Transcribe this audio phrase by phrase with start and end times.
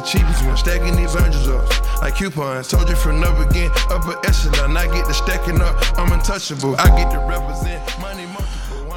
[0.00, 0.56] the cheapest one.
[0.56, 2.68] Stacking these hundreds up like coupons.
[2.68, 4.76] Told you from the beginning, upper echelon.
[4.76, 6.76] I get the stacking up, I'm untouchable.
[6.78, 8.26] I get to represent money.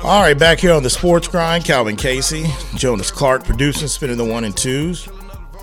[0.04, 2.46] All right, back here on the Sports Grind, Calvin Casey,
[2.76, 5.08] Jonas Clark producing, spinning the one and twos.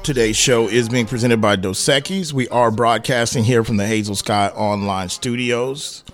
[0.04, 2.32] Today's show is being presented by Dos Equis.
[2.32, 6.04] We are broadcasting here from the Hazel Sky Online Studios.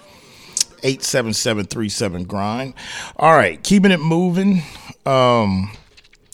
[0.83, 2.75] 87737 grind.
[3.17, 4.63] All right, keeping it moving.
[5.07, 5.71] Um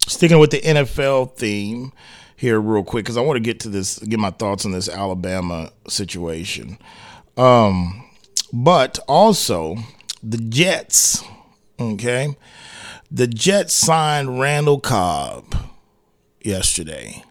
[0.06, 1.92] sticking with the NFL theme
[2.40, 4.88] here real quick cuz I want to get to this get my thoughts on this
[4.88, 6.78] Alabama situation.
[7.36, 8.02] Um
[8.52, 9.76] but also
[10.22, 11.22] the Jets,
[11.78, 12.34] okay?
[13.10, 15.54] The Jets signed Randall Cobb
[16.40, 17.22] yesterday.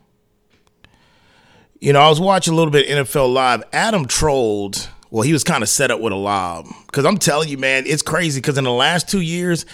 [1.80, 3.64] You know, I was watching a little bit NFL Live.
[3.74, 4.90] Adam trolled.
[5.12, 7.86] Well, he was kind of set up with a lob because I'm telling you, man,
[7.88, 8.40] it's crazy.
[8.42, 9.66] Because in the last two years,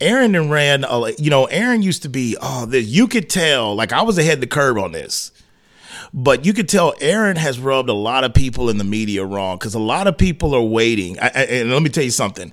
[0.00, 0.84] Aaron and ran.
[0.84, 2.36] a- You know, Aaron used to be.
[2.40, 3.74] Oh, this, you could tell.
[3.74, 5.32] Like I was ahead of the curve on this,
[6.12, 9.58] but you could tell Aaron has rubbed a lot of people in the media wrong
[9.58, 11.18] because a lot of people are waiting.
[11.18, 12.52] I, I, and let me tell you something.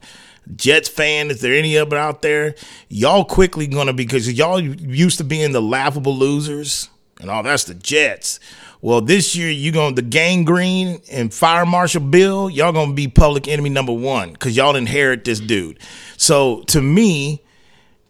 [0.56, 2.56] Jets fan, is there any of it out there?
[2.90, 6.90] Y'all quickly gonna be because y'all used to being the laughable losers
[7.22, 8.40] and all that's the Jets.
[8.82, 12.94] Well, this year you going to the gang green and fire marshal Bill, y'all gonna
[12.94, 15.80] be public enemy number one because y'all inherit this dude.
[16.18, 17.44] So to me,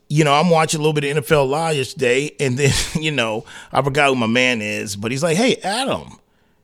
[0.07, 3.45] you know, I'm watching a little bit of NFL Live yesterday, and then you know
[3.71, 6.20] I forgot who my man is, but he's like, "Hey, Adam."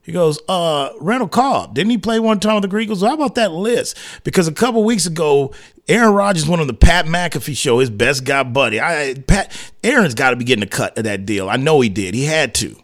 [0.08, 3.02] He goes, uh, Randall Cobb, didn't he play one time with the Eagles?
[3.02, 3.98] How about that list?
[4.24, 5.54] Because a couple weeks ago,
[5.90, 8.80] Aaron Rodgers went on the Pat McAfee show, his best guy buddy.
[8.80, 9.52] I Pat
[9.84, 11.50] Aaron's got to be getting a cut of that deal.
[11.50, 12.14] I know he did.
[12.14, 12.78] He had to.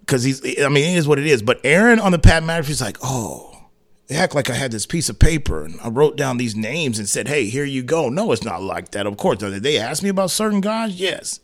[0.00, 1.42] Because he's I mean, it is what it is.
[1.42, 3.68] But Aaron on the Pat McAfee's like, oh,
[4.08, 6.98] they act like I had this piece of paper and I wrote down these names
[6.98, 8.08] and said, hey, here you go.
[8.08, 9.06] No, it's not like that.
[9.06, 9.38] Of course.
[9.38, 11.00] Did they ask me about certain guys?
[11.00, 11.38] Yes.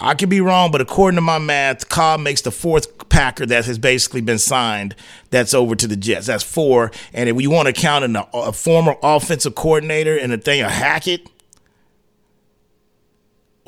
[0.00, 3.66] I could be wrong, but according to my math, Cobb makes the fourth Packer that
[3.66, 4.94] has basically been signed
[5.30, 6.26] that's over to the Jets.
[6.26, 6.90] That's four.
[7.12, 10.62] And if you want to count in a, a former offensive coordinator and a thing,
[10.62, 11.28] a Hackett,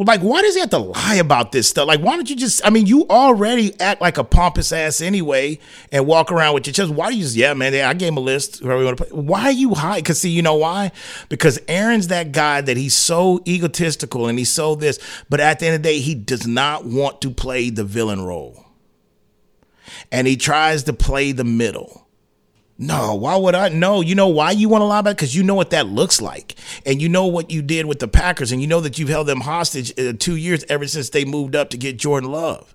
[0.04, 1.86] like, why does he have to lie about this stuff?
[1.86, 5.58] Like, why don't you just, I mean, you already act like a pompous ass anyway
[5.90, 6.90] and walk around with your chest.
[6.90, 8.60] Why do you just, yeah, man, I gave him a list.
[8.60, 9.14] Whoever you want to.
[9.14, 9.96] Why are you high?
[9.96, 10.92] Because, see, you know why?
[11.28, 14.98] Because Aaron's that guy that he's so egotistical and he's so this,
[15.28, 18.22] but at the end of the day, he does not want to play the villain
[18.22, 18.64] role.
[20.10, 22.01] And he tries to play the middle.
[22.78, 23.68] No, why would I?
[23.68, 25.16] No, you know why you want to lie about?
[25.16, 28.08] Because you know what that looks like, and you know what you did with the
[28.08, 31.24] Packers, and you know that you've held them hostage uh, two years ever since they
[31.24, 32.74] moved up to get Jordan Love.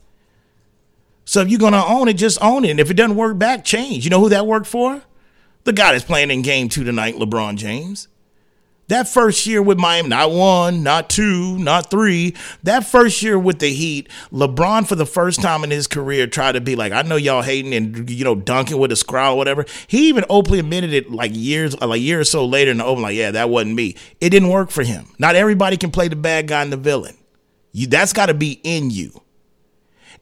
[1.26, 2.72] So if you're gonna own it, just own it.
[2.72, 4.06] And if it doesn't work back, change.
[4.06, 5.02] You know who that worked for?
[5.66, 8.08] The guy that's playing in Game Two tonight, LeBron James.
[8.90, 12.36] That first year with Miami, not one, not two, not three.
[12.64, 16.54] That first year with the Heat, LeBron for the first time in his career tried
[16.54, 19.38] to be like, I know y'all hating and you know dunking with a scroll or
[19.38, 19.66] whatever.
[19.88, 22.78] He even openly admitted it like years, uh, like a year or so later in
[22.78, 23.96] the open, like, yeah, that wasn't me.
[24.22, 25.08] It didn't work for him.
[25.20, 27.18] Not everybody can play the bad guy and the villain.
[27.74, 29.22] You that's got to be in you.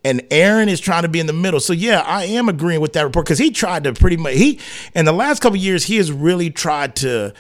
[0.03, 1.59] And Aaron is trying to be in the middle.
[1.59, 4.59] So yeah, I am agreeing with that report because he tried to pretty much he
[4.95, 7.33] in the last couple years he has really tried to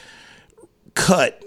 [0.95, 1.41] cut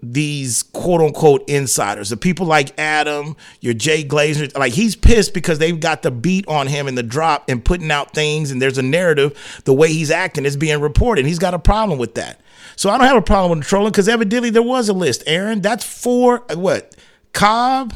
[0.00, 5.58] these quote unquote insiders, the people like Adam, your Jay Glazer, like he's pissed because
[5.58, 8.78] they've got the beat on him in the drop and putting out things, and there's
[8.78, 9.62] a narrative.
[9.64, 11.26] The way he's acting is being reported.
[11.26, 12.40] He's got a problem with that.
[12.76, 15.24] So I don't have a problem with trolling because evidently there was a list.
[15.26, 16.44] Aaron, that's four.
[16.54, 16.94] What?
[17.32, 17.94] Cobb,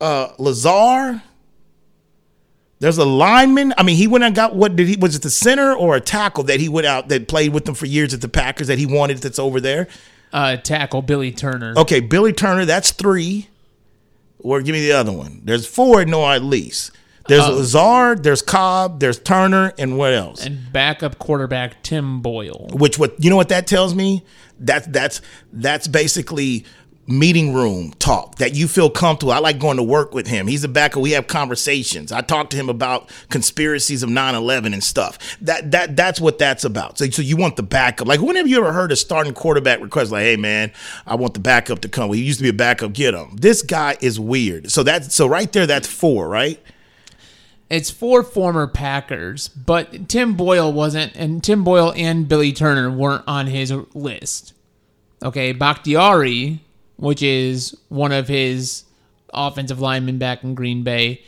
[0.00, 1.22] uh, Lazard.
[2.82, 3.72] There's a lineman.
[3.78, 6.00] I mean, he went and got what did he was it the center or a
[6.00, 8.76] tackle that he went out that played with them for years at the Packers that
[8.76, 9.86] he wanted that's over there.
[10.32, 11.74] Uh, tackle Billy Turner.
[11.76, 13.46] Okay, Billy Turner, that's three.
[14.40, 15.42] Or give me the other one.
[15.44, 16.90] There's four, no, at least.
[17.28, 20.44] There's Lazard, there's Cobb, there's Turner, and what else?
[20.44, 22.68] and backup quarterback Tim Boyle.
[22.72, 24.24] Which what you know what that tells me?
[24.58, 25.20] That that's
[25.52, 26.64] that's basically
[27.12, 29.32] meeting room talk that you feel comfortable.
[29.32, 30.46] I like going to work with him.
[30.46, 30.98] He's a backer.
[30.98, 32.10] We have conversations.
[32.10, 35.18] I talk to him about conspiracies of 9-11 and stuff.
[35.40, 36.98] That that that's what that's about.
[36.98, 38.08] So, so you want the backup.
[38.08, 40.72] Like whenever you ever heard a starting quarterback request like, hey man,
[41.06, 42.08] I want the backup to come.
[42.08, 43.36] Well, he used to be a backup, get him.
[43.36, 44.70] This guy is weird.
[44.70, 46.60] So that's so right there, that's four, right?
[47.68, 53.24] It's four former Packers, but Tim Boyle wasn't, and Tim Boyle and Billy Turner weren't
[53.26, 54.52] on his list.
[55.22, 56.60] Okay, Bakhtiari,
[57.02, 58.84] which is one of his
[59.34, 61.20] offensive linemen back in Green Bay,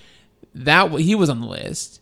[0.55, 2.01] that he was on the list.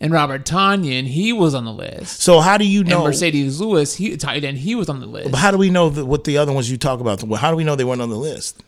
[0.00, 2.20] And Robert Tonyan, he was on the list.
[2.20, 5.06] So how do you And know Marcedes Lewis, he tight end, he was on the
[5.06, 5.32] list.
[5.32, 7.20] But how do we know that what the other ones you talk about?
[7.38, 8.62] How do we know they weren't on the list?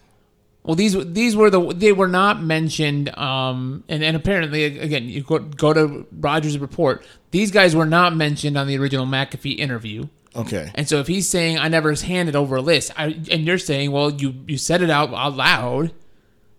[0.64, 5.22] Well, these these were the they were not mentioned, um, and and apparently again you
[5.22, 7.06] go, go to Rogers' report.
[7.30, 10.08] These guys were not mentioned on the original McAfee interview.
[10.34, 10.70] Okay.
[10.74, 13.90] And so if he's saying I never handed over a list, I, and you're saying,
[13.90, 15.92] well, you you said it out, out loud,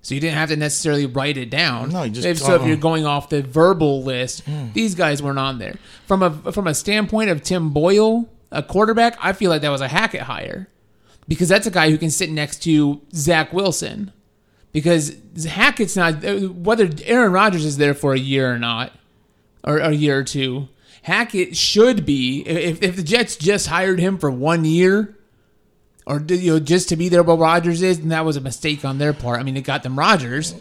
[0.01, 1.89] so you didn't have to necessarily write it down.
[1.89, 2.81] No, you just- if, so if you're uh-huh.
[2.81, 4.67] going off the verbal list, hmm.
[4.73, 5.75] these guys weren't on there.
[6.05, 9.81] From a from a standpoint of Tim Boyle, a quarterback, I feel like that was
[9.81, 10.67] a Hackett hire
[11.27, 14.11] because that's a guy who can sit next to Zach Wilson.
[14.73, 15.15] Because
[15.45, 18.93] Hackett's not whether Aaron Rodgers is there for a year or not,
[19.63, 20.69] or a year or two.
[21.03, 25.17] Hackett should be if, if the Jets just hired him for one year,
[26.05, 28.85] or you know just to be there while Rodgers is, and that was a mistake
[28.85, 29.39] on their part.
[29.39, 30.55] I mean, it got them Rodgers,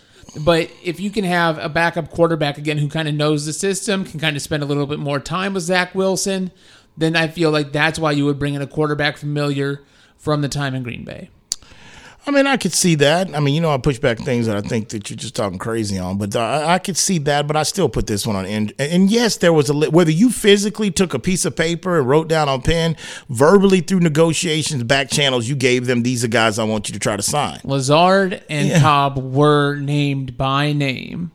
[0.45, 4.05] but if you can have a backup quarterback again who kind of knows the system,
[4.05, 6.51] can kind of spend a little bit more time with Zach Wilson,
[6.97, 9.83] then I feel like that's why you would bring in a quarterback familiar
[10.17, 11.31] from the time in Green Bay.
[12.27, 13.35] I mean, I could see that.
[13.35, 15.59] I mean, you know, I push back things that I think that you're just talking
[15.59, 17.47] crazy on, but I, I could see that.
[17.47, 18.45] But I still put this one on.
[18.47, 21.99] And, and yes, there was a li- whether you physically took a piece of paper
[21.99, 22.97] and wrote down on pen,
[23.31, 26.99] verbally through negotiations, back channels, you gave them these are guys I want you to
[27.01, 27.59] try to sign.
[27.65, 28.81] Lazard and Yeah.
[28.81, 31.33] Cobb were named by name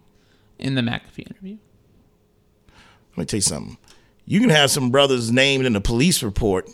[0.60, 1.58] in the McAfee interview.
[3.12, 3.78] Let me tell you something.
[4.26, 6.70] You can have some brothers named in the police report.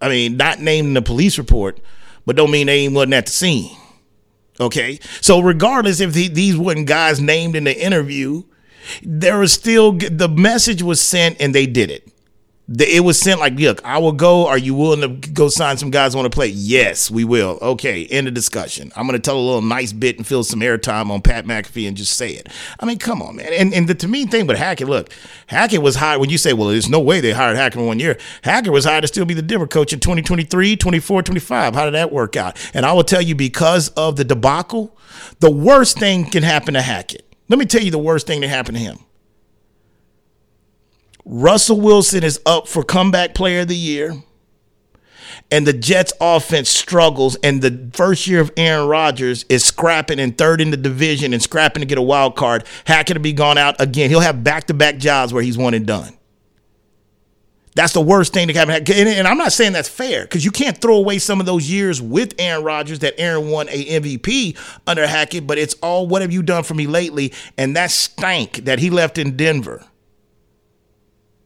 [0.00, 1.80] I mean, not named in the police report,
[2.28, 3.74] but don't mean they ain't wasn't at the scene.
[4.60, 8.42] Okay, so regardless if the, these wasn't guys named in the interview,
[9.02, 12.06] there was still the message was sent and they did it.
[12.70, 14.46] The- It was sent like, look, I will go.
[14.46, 16.48] Are you willing to go sign some guys want to play?
[16.48, 17.58] Yes, we will.
[17.62, 18.92] Okay, end of discussion.
[18.94, 21.88] I'm going to tell a little nice bit and fill some airtime on Pat McAfee
[21.88, 22.48] and just say it.
[22.78, 23.52] I mean, come on, man.
[23.54, 25.10] And and the to me thing with Hackett, look,
[25.46, 28.00] Hackett was hired when you say, well, there's no way they hired Hackett in one
[28.00, 28.18] year.
[28.42, 31.74] Hackett was hired to still be the Denver coach in 2023, 24, 25.
[31.74, 32.58] How did that work out?
[32.74, 34.94] And I will tell you, because of the debacle,
[35.40, 37.24] the worst thing can happen to Hackett.
[37.48, 38.98] Let me tell you the worst thing that happened to him.
[41.30, 44.22] Russell Wilson is up for comeback player of the year.
[45.50, 50.36] And the Jets offense struggles, and the first year of Aaron Rodgers is scrapping and
[50.36, 52.64] third in the division and scrapping to get a wild card.
[52.86, 54.10] Hackett will be gone out again.
[54.10, 56.14] He'll have back to back jobs where he's one and done.
[57.74, 58.92] That's the worst thing that can happen.
[58.94, 61.70] And, and I'm not saying that's fair because you can't throw away some of those
[61.70, 66.22] years with Aaron Rodgers that Aaron won a MVP under Hackett, but it's all what
[66.22, 67.32] have you done for me lately?
[67.56, 69.84] And that stank that he left in Denver.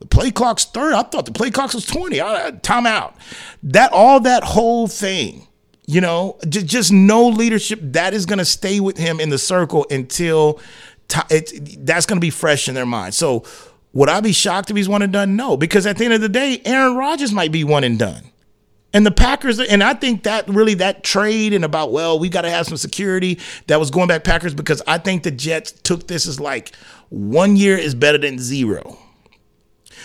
[0.02, 0.96] The play clock's 30.
[0.96, 2.20] I thought the play clock was 20.
[2.20, 3.14] I, time out.
[3.62, 5.46] That all that whole thing,
[5.86, 7.78] you know, just, just no leadership.
[7.80, 10.60] That is going to stay with him in the circle until
[11.06, 13.14] ti it, that's going to be fresh in their mind.
[13.14, 13.44] So
[13.92, 15.36] would I be shocked if he's one and done?
[15.36, 18.24] No, because at the end of the day, Aaron Rodgers might be one and done.
[18.92, 22.42] And the Packers, and I think that really that trade and about, well, we got
[22.42, 23.38] to have some security
[23.68, 26.74] that was going back Packers because I think the Jets took this as like
[27.08, 28.98] one year is better than zero.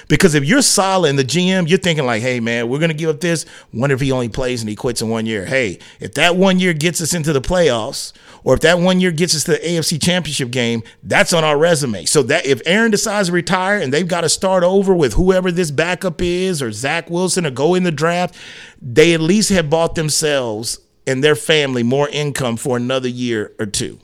[0.08, 3.10] Because if you're solid in the GM, you're thinking like, hey man, we're gonna give
[3.10, 3.46] up this.
[3.74, 5.46] Wonder if he only plays and he quits in one year.
[5.46, 8.14] Hey, if that one year gets us into the playoffs,
[8.44, 11.58] or if that one year gets us to the AFC championship game, that's on our
[11.58, 12.06] resume.
[12.06, 15.52] So that if Aaron decides to retire and they've got to start over with whoever
[15.52, 18.36] this backup is, or Zach Wilson, or go in the draft,
[18.82, 23.66] they at least have bought themselves and their family more income for another year or
[23.66, 24.00] two.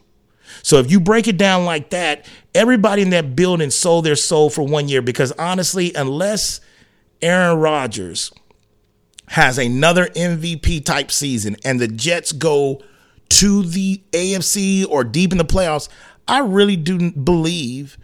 [0.64, 2.26] So if you break it down like that,
[2.56, 6.62] everybody in that building sold their soul for one year because honestly, unless
[7.22, 8.34] Aaron Rodgers
[9.28, 12.82] has another MVP type season and the Jets go
[13.30, 15.90] to the AFC or deep in the playoffs,
[16.28, 17.98] I really do believe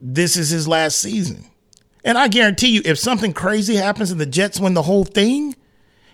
[0.00, 1.46] this is his last season.
[2.04, 5.54] And I guarantee you, if something crazy happens and the Jets win the whole thing,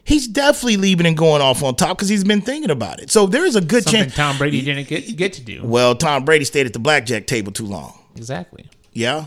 [0.09, 3.11] he's definitely leaving and going off on top because he's been thinking about it.
[3.11, 4.15] So there is a good Something chance.
[4.17, 5.61] Tom Brady didn't get get to do.
[5.63, 7.97] Well, Tom Brady stayed at the blackjack table too long.
[8.17, 8.67] Exactly.
[8.93, 9.27] Yeah.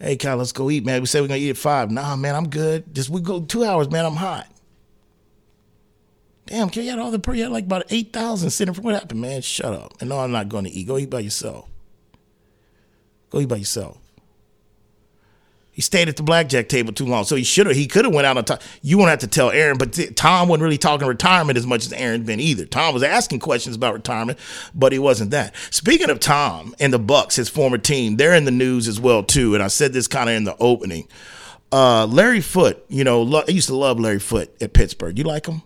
[0.00, 1.00] Hey, Kyle, let's go eat, man.
[1.00, 1.90] We said we're gonna eat at five.
[1.90, 2.92] Nah, man, I'm good.
[2.94, 4.04] Just we go two hours, man.
[4.04, 4.48] I'm hot.
[6.46, 8.94] Damn, Ken, you had all the you had like about eight thousand sitting for what
[8.94, 9.40] happened, man?
[9.42, 9.94] Shut up.
[10.00, 10.86] And no, I'm not going to eat.
[10.86, 11.68] Go eat by yourself.
[13.30, 13.98] Go eat by yourself.
[15.74, 17.74] He stayed at the blackjack table too long, so he should have.
[17.74, 18.62] He could have went out on top.
[18.80, 21.92] You won't have to tell Aaron, but Tom wasn't really talking retirement as much as
[21.92, 22.64] Aaron's been either.
[22.64, 24.38] Tom was asking questions about retirement,
[24.72, 25.54] but he wasn't that.
[25.70, 29.24] Speaking of Tom and the Bucs, his former team, they're in the news as well
[29.24, 29.54] too.
[29.54, 31.08] And I said this kind of in the opening.
[31.72, 35.18] Uh, Larry Foote, you know, lo- I used to love Larry Foote at Pittsburgh.
[35.18, 35.62] You like him?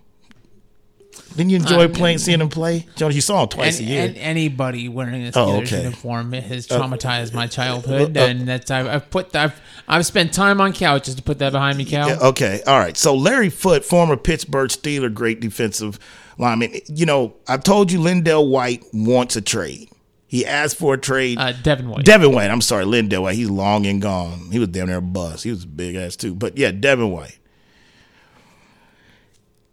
[1.38, 2.85] Didn't you enjoy Uh, playing, seeing him play?
[2.97, 4.02] Jonas, you saw him twice And, a year.
[4.04, 5.30] and anybody wearing a Oh,
[5.61, 5.83] Steelers okay.
[5.85, 9.54] uniform has traumatized my childhood, uh, and that's I've, I've put I've
[9.87, 12.09] I've spent time on couches to put that behind me, Cal.
[12.09, 12.97] Yeah, okay, all right.
[12.97, 15.99] So Larry Foote, former Pittsburgh Steeler, great defensive
[16.38, 16.73] lineman.
[16.88, 19.88] You know, I've told you LenDale White wants a trade.
[20.26, 21.38] He asked for a trade.
[21.38, 22.04] Uh, Devin White.
[22.04, 22.50] Devin White.
[22.50, 23.37] I'm sorry, LenDale White.
[23.37, 24.50] He's long and gone.
[24.52, 25.45] He was down there a bust.
[25.45, 26.35] He was a big ass too.
[26.35, 27.38] But yeah, Devin White.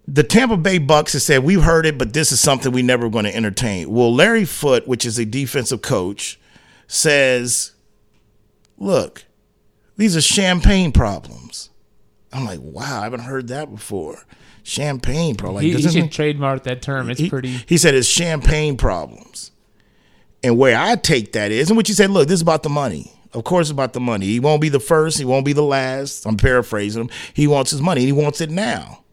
[0.08, 3.10] The Tampa Bay Bucs have said we've heard it, but this is something we never
[3.10, 3.90] going to entertain.
[3.90, 6.40] Well, Larry Foote, which is a defensive coach,
[6.88, 7.72] says,
[8.78, 9.26] "Look,
[9.98, 11.70] these are champagne problems."
[12.32, 14.24] I'm like, "Wow, I haven't heard that before."
[14.62, 15.56] Champagne problem.
[15.58, 17.10] Like, he, he should it- trademark that term.
[17.10, 17.50] It's he, pretty.
[17.68, 19.52] He said it's champagne problems.
[20.44, 22.70] And where I take that is, and what you said, look, this is about the
[22.70, 23.12] money.
[23.34, 24.28] Of course, it's about the money.
[24.28, 25.18] He won't be the first.
[25.18, 26.26] He won't be the last.
[26.26, 27.10] I'm paraphrasing him.
[27.34, 28.06] He wants his money.
[28.06, 29.04] He wants it now.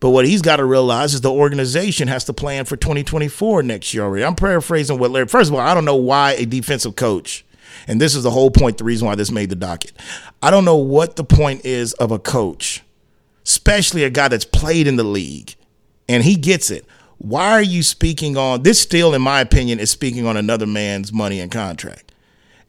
[0.00, 3.92] But what he's got to realize is the organization has to plan for 2024 next
[3.92, 4.24] year already.
[4.24, 5.26] I'm paraphrasing what Larry.
[5.26, 7.44] First of all, I don't know why a defensive coach,
[7.88, 9.92] and this is the whole point, the reason why this made the docket.
[10.42, 12.82] I don't know what the point is of a coach,
[13.44, 15.56] especially a guy that's played in the league,
[16.08, 16.86] and he gets it.
[17.18, 18.80] Why are you speaking on this?
[18.80, 22.12] Still, in my opinion, is speaking on another man's money and contract.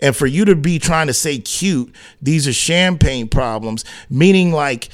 [0.01, 4.89] And for you to be trying to say cute, these are champagne problems, meaning like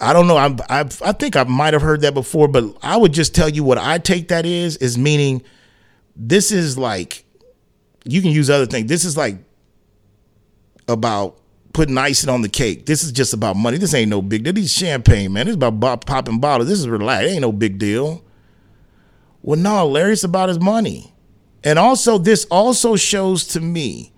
[0.00, 0.36] I don't know.
[0.36, 3.48] I I I think I might have heard that before, but I would just tell
[3.48, 5.42] you what I take that is is meaning
[6.14, 7.24] this is like
[8.04, 8.88] you can use other things.
[8.88, 9.38] This is like
[10.88, 11.38] about
[11.72, 12.86] putting icing on the cake.
[12.86, 13.76] This is just about money.
[13.76, 14.52] This ain't no big deal.
[14.52, 15.46] This is champagne, man.
[15.46, 16.68] This is about bo- popping bottles.
[16.68, 17.30] This is relaxed.
[17.30, 18.24] Ain't no big deal.
[19.42, 21.12] Well, no, Larry, it's about his money.
[21.62, 24.12] And also, this also shows to me,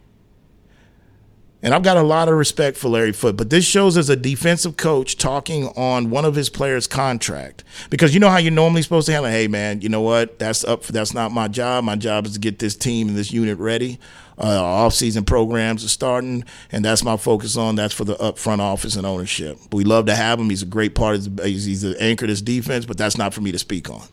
[1.63, 4.17] and I've got a lot of respect for Larry Foote, but this shows as a
[4.17, 7.65] defensive coach talking on one of his players' contract.
[7.91, 10.39] Because you know how you're normally supposed to handle, hey man, you know what?
[10.39, 11.85] That's up for that's not my job.
[11.85, 13.99] My job is to get this team and this unit ready.
[14.41, 17.75] Uh, off-season programs are starting, and that's my focus on.
[17.75, 19.59] That's for the up front office and ownership.
[19.73, 20.49] We love to have him.
[20.49, 23.35] He's a great part of he's he's the anchor of this defense, but that's not
[23.35, 24.07] for me to speak on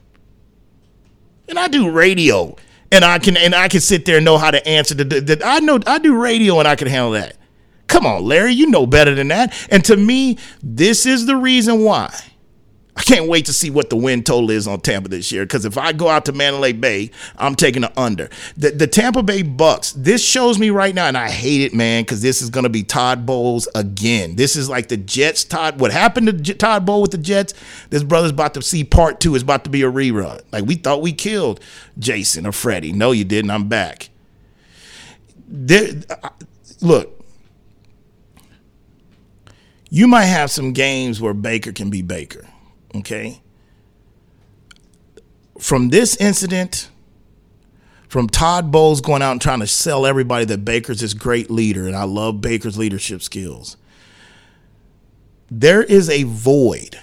[1.47, 2.55] and I do radio,
[2.95, 5.03] and I can and I can sit there and know how to answer the.
[5.03, 7.37] the, the- I know I do radio, and I can handle that.
[7.87, 9.53] Come on, Larry, you know better than that.
[9.69, 12.13] And to me, this is the reason why.
[12.97, 15.43] I can't wait to see what the win total is on Tampa this year.
[15.43, 18.29] Because if I go out to Mandalay Bay, I'm taking the under.
[18.55, 19.93] The, the Tampa Bay Bucs.
[19.93, 22.69] This shows me right now, and I hate it, man, because this is going to
[22.69, 24.37] be Todd Bowles again.
[24.37, 25.43] This is like the Jets.
[25.43, 27.53] Todd, what happened to J- Todd Bowles with the Jets?
[27.89, 29.35] This brother's about to see part two.
[29.35, 30.41] It's about to be a rerun.
[30.53, 31.59] Like we thought we killed
[31.99, 32.93] Jason or Freddie.
[32.93, 33.51] No, you didn't.
[33.51, 34.09] I'm back.
[35.49, 35.89] There,
[36.23, 36.29] I-
[36.81, 37.11] look,
[39.89, 42.47] you might have some games where Baker can be Baker.
[42.95, 43.41] Okay.
[45.59, 46.89] From this incident,
[48.07, 51.87] from Todd Bowles going out and trying to sell everybody that Baker's this great leader,
[51.87, 53.77] and I love Baker's leadership skills.
[55.49, 56.99] There is a void.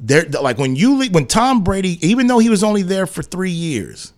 [0.00, 3.22] There, like when you le- when Tom Brady, even though he was only there for
[3.22, 4.12] three years,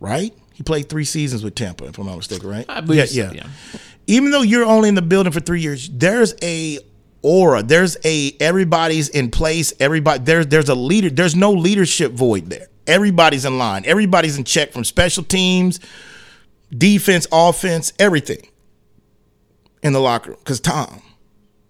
[0.00, 0.34] right?
[0.54, 2.64] He played three seasons with Tampa, if I'm not mistaken, right?
[2.68, 3.42] I believe yeah, so, yeah.
[3.72, 3.80] yeah.
[4.06, 6.78] Even though you're only in the building for three years, there's a
[7.24, 7.62] aura.
[7.62, 9.72] There's a everybody's in place.
[9.80, 11.10] Everybody there's there's a leader.
[11.10, 12.68] There's no leadership void there.
[12.86, 13.82] Everybody's in line.
[13.86, 15.80] Everybody's in check from special teams,
[16.76, 18.46] defense, offense, everything
[19.82, 20.38] in the locker room.
[20.38, 21.02] Because Tom,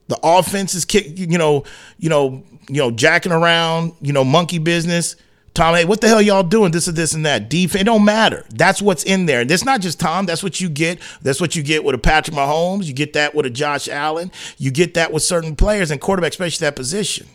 [0.09, 1.65] the offense is kick, you know,
[1.99, 5.17] you know, you know, jacking around, you know, monkey business.
[5.55, 6.73] Tom, hey, what the hell y'all doing?
[6.73, 7.49] This and this and that.
[7.49, 8.45] Defense, it don't matter.
[8.51, 9.41] That's what's in there.
[9.41, 10.27] And that's not just Tom.
[10.27, 10.99] That's what you get.
[11.23, 12.87] That's what you get with a Patrick Mahomes.
[12.87, 14.33] You get that with a Josh Allen.
[14.59, 17.29] You get that with certain players and quarterback, especially that position.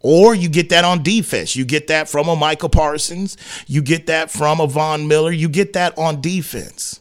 [0.00, 1.54] Or you get that on defense.
[1.54, 3.36] You get that from a Michael Parsons.
[3.68, 5.30] You get that from a Von Miller.
[5.30, 7.00] You get that on defense.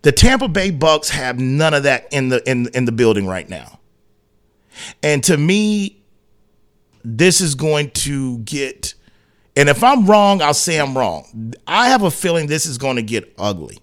[0.00, 3.48] The Tampa Bay Bucs have none of that in the in in the building right
[3.48, 3.80] now.
[5.02, 6.01] And to me,
[7.04, 8.94] this is going to get
[9.56, 11.54] and if I'm wrong, I'll say I'm wrong.
[11.66, 13.78] I have a feeling this is going to get ugly.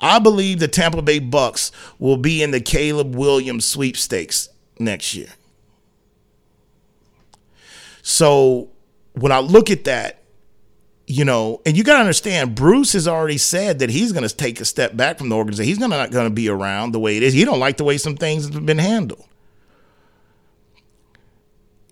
[0.00, 1.70] I believe the Tampa Bay Bucs
[2.00, 4.48] will be in the Caleb Williams sweepstakes
[4.80, 5.28] next year.
[8.02, 8.70] So
[9.12, 10.18] when I look at that,
[11.06, 14.34] you know, and you got to understand, Bruce has already said that he's going to
[14.34, 15.68] take a step back from the organization.
[15.68, 17.32] He's not going to be around the way it is.
[17.32, 19.24] He don't like the way some things have been handled.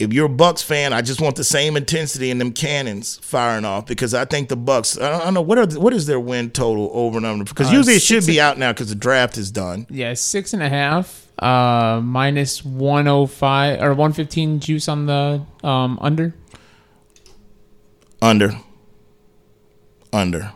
[0.00, 3.66] If you're a Bucs fan, I just want the same intensity in them cannons firing
[3.66, 5.00] off because I think the Bucs.
[5.00, 7.44] I don't, I don't know what are what is their win total over and under
[7.44, 9.86] because Uh, usually it should be out now because the draft is done.
[9.90, 11.26] Yeah, six and a half.
[11.38, 16.34] Uh, minus one oh five or one fifteen juice on the um under.
[18.22, 18.58] Under.
[20.12, 20.52] Under.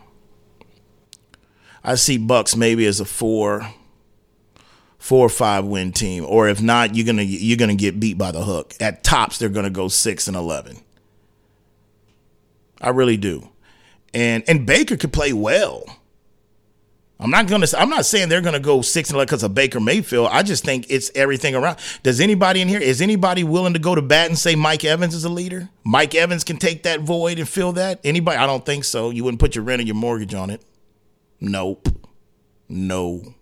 [1.83, 3.69] I see Bucs maybe as a four,
[5.05, 8.31] four or five win team, or if not, you're gonna you're gonna get beat by
[8.31, 8.73] the hook.
[8.79, 10.77] At tops, they're gonna go six and eleven.
[12.81, 13.49] I really do,
[14.15, 15.85] and and Baker could play well.
[17.19, 17.67] I'm not gonna.
[17.77, 20.29] I'm not saying they're gonna go six and eleven because of Baker Mayfield.
[20.31, 21.77] I just think it's everything around.
[22.01, 22.81] Does anybody in here?
[22.81, 25.69] Is anybody willing to go to bat and say Mike Evans is a leader?
[25.83, 27.99] Mike Evans can take that void and fill that.
[28.03, 28.37] Anybody?
[28.37, 29.11] I don't think so.
[29.11, 30.63] You wouldn't put your rent or your mortgage on it.
[31.39, 31.89] Nope.
[32.67, 33.35] No.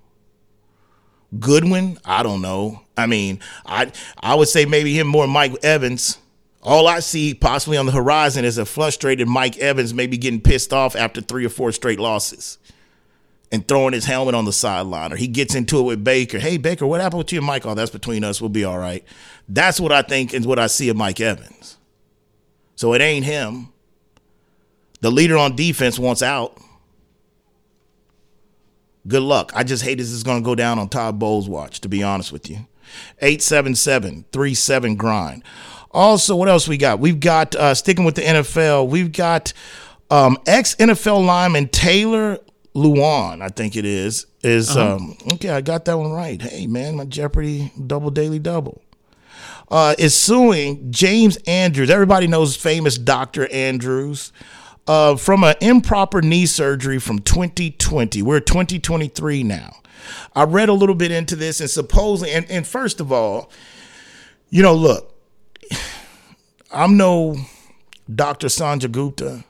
[1.39, 2.81] Godwin, I don't know.
[2.97, 6.17] I mean, I I would say maybe him more Mike Evans.
[6.61, 10.71] All I see possibly on the horizon is a frustrated Mike Evans maybe getting pissed
[10.71, 12.57] off after three or four straight losses
[13.51, 15.11] and throwing his helmet on the sideline.
[15.11, 16.39] Or he gets into it with Baker.
[16.39, 17.65] Hey, Baker, what happened with you and Mike?
[17.65, 18.39] Oh, that's between us.
[18.39, 19.03] We'll be all right.
[19.47, 21.77] That's what I think is what I see of Mike Evans.
[22.75, 23.69] So it ain't him.
[25.01, 26.57] The leader on defense wants out.
[29.07, 29.51] Good luck.
[29.55, 32.03] I just hate this is going to go down on Todd Bowles' watch, to be
[32.03, 32.67] honest with you.
[33.19, 35.43] 877 37 grind.
[35.91, 36.99] Also, what else we got?
[36.99, 39.53] We've got, uh, sticking with the NFL, we've got
[40.09, 42.39] um, ex NFL lineman Taylor
[42.75, 44.25] Lewan, I think it is.
[44.43, 44.95] Is uh-huh.
[44.95, 46.41] um, okay, I got that one right.
[46.41, 48.81] Hey man, my Jeopardy double daily double.
[49.69, 51.89] Uh, is suing James Andrews.
[51.89, 53.51] Everybody knows famous Dr.
[53.51, 54.31] Andrews
[54.87, 58.21] uh, from an improper knee surgery from 2020.
[58.21, 59.77] We're 2023 now.
[60.35, 63.51] I read a little bit into this and supposedly, and, and first of all,
[64.49, 65.15] you know, look,
[66.71, 67.37] I'm no
[68.13, 68.47] Dr.
[68.47, 69.43] Sanjay Gupta,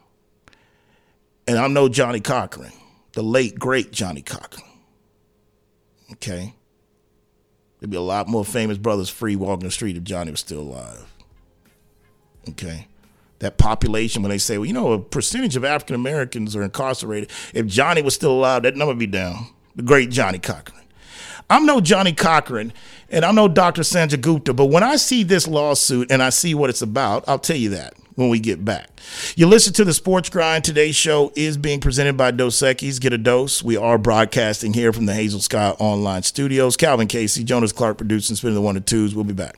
[1.47, 2.71] and I'm no Johnnie Cochran,
[3.13, 4.67] the late, great Johnnie Cochran.
[6.13, 6.53] Okay?
[7.79, 10.61] There'd be a lot more famous brothers free walking the street if Johnnie was still
[10.61, 11.11] alive.
[12.49, 12.87] Okay?
[13.43, 17.29] That population when they say, well, you know, a percentage of African Americans are incarcerated.
[17.53, 19.47] If Johnnie was still alive, that number would be down.
[19.75, 20.81] The great Johnnie Cochran.
[21.49, 22.71] I'm no Johnnie Cochran
[23.09, 23.81] and I'm no Dr.
[23.81, 27.37] Sanjay Gupta, but when I see this lawsuit and I see what it's about, I'll
[27.37, 28.89] tell you that when we get back.
[29.35, 30.63] You listen to the Sports Grind.
[30.63, 32.99] Today's show is being presented by Dos Equis.
[32.99, 33.61] Get a dose.
[33.61, 36.77] We are broadcasting here from the Hazel Sky Online Studios.
[36.77, 39.13] Calvin Casey, Jonas Clark producing, spinning the one and twos.
[39.13, 39.57] We'll be back.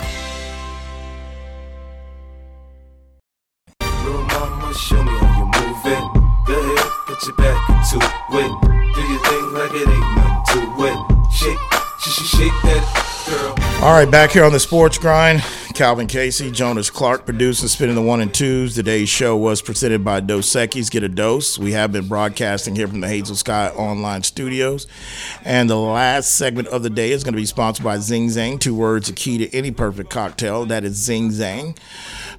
[13.81, 15.41] All right, back here on the Sports Grind.
[15.73, 18.75] Calvin Casey, Jonas Clark producing, spinning the one and twos.
[18.75, 20.91] Today's show was presented by Dos Equis.
[20.91, 21.57] Get a dose.
[21.57, 24.85] We have been broadcasting here from the Hazel Sky Online Studios.
[25.43, 28.59] And the last segment of the day is going to be sponsored by Zing Zang.
[28.59, 30.67] Two words, a key to any perfect cocktail.
[30.67, 31.75] That is Zing Zang.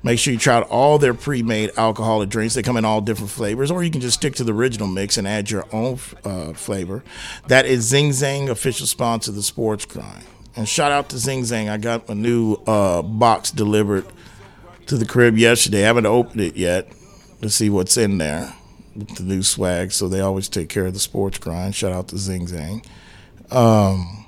[0.05, 2.55] Make sure you try out all their pre-made alcoholic drinks.
[2.55, 5.19] They come in all different flavors, or you can just stick to the original mix
[5.19, 7.03] and add your own uh, flavor.
[7.49, 10.25] That is Zing Zang, official sponsor of the Sports Grind.
[10.55, 11.71] And shout out to Zing Zang.
[11.71, 14.05] I got a new uh, box delivered
[14.87, 15.83] to the crib yesterday.
[15.85, 16.89] I haven't opened it yet
[17.41, 18.53] to see what's in there
[18.95, 19.93] with the new swag.
[19.93, 21.75] So they always take care of the Sports Grind.
[21.75, 22.85] Shout out to Zing Zang.
[23.51, 24.27] Um,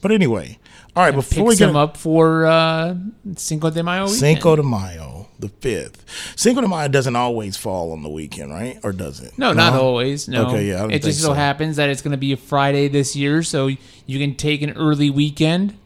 [0.00, 0.58] But anyway,
[0.96, 1.14] all right.
[1.14, 2.94] Before we get him up for uh,
[3.36, 4.18] Cinco de Mayo weekend.
[4.18, 6.04] Cinco de Mayo, the fifth.
[6.36, 8.78] Cinco de Mayo doesn't always fall on the weekend, right?
[8.82, 9.36] Or does it?
[9.36, 10.28] No, not always.
[10.28, 10.46] No.
[10.46, 11.34] Okay, yeah, I don't it think just so, so.
[11.34, 14.70] happens that it's going to be a Friday this year, so you can take an
[14.70, 15.76] early weekend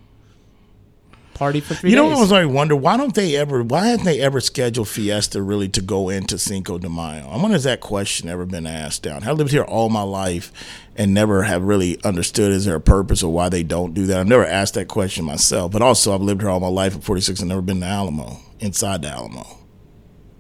[1.35, 2.19] party for three You know, days.
[2.19, 3.63] I was always wonder why don't they ever?
[3.63, 7.29] Why haven't they ever scheduled Fiesta really to go into Cinco de Mayo?
[7.29, 9.25] I wonder has that question ever been asked down?
[9.25, 10.53] I lived here all my life
[10.97, 14.19] and never have really understood is there a purpose or why they don't do that.
[14.19, 17.05] I've never asked that question myself, but also I've lived here all my life at
[17.05, 19.47] 46 and never been to Alamo inside the Alamo.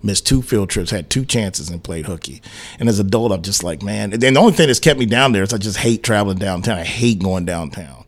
[0.03, 2.43] Missed two field trips, had two chances, and played hooky.
[2.79, 4.13] And as an adult, I'm just like, man.
[4.13, 6.79] And the only thing that's kept me down there is I just hate traveling downtown.
[6.79, 8.07] I hate going downtown.